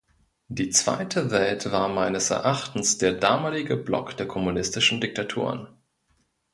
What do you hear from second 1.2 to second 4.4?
Welt war meines Erachtens der damalige Block der